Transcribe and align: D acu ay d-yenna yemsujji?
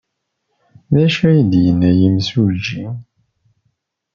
D 0.93 0.95
acu 1.05 1.21
ay 1.29 1.39
d-yenna 1.51 1.91
yemsujji? 1.99 2.85